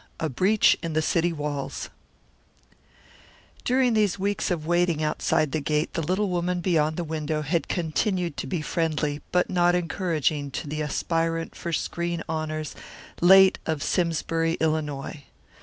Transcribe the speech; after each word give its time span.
A 0.19 0.29
BREACH 0.29 0.75
IN 0.81 0.93
THE 0.93 1.01
CITY 1.03 1.31
WALLS 1.33 1.91
During 3.63 3.93
these 3.93 4.17
weeks 4.17 4.49
of 4.49 4.65
waiting 4.65 5.03
outside 5.03 5.51
the 5.51 5.59
gate 5.61 5.93
the 5.93 6.01
little 6.01 6.27
woman 6.27 6.59
beyond 6.59 6.97
the 6.97 7.03
window 7.03 7.43
had 7.43 7.67
continued 7.67 8.35
to 8.37 8.47
be 8.47 8.63
friendly 8.63 9.21
but 9.31 9.51
not 9.51 9.75
encouraging 9.75 10.49
to 10.49 10.67
the 10.67 10.81
aspirant 10.81 11.53
for 11.53 11.71
screen 11.71 12.23
honours 12.27 12.73
late 13.21 13.59
of 13.67 13.83
Simsbury, 13.83 14.57
Illinois. 14.59 15.23